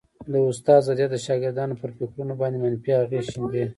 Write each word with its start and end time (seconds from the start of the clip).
د 0.31 0.33
استاد 0.49 0.79
ضدیت 0.87 1.09
د 1.13 1.17
شاګردانو 1.25 1.79
پر 1.81 1.89
فکرونو 1.97 2.33
باندي 2.39 2.57
منفي 2.63 2.91
اغېز 3.03 3.25
شیندي 3.31 3.63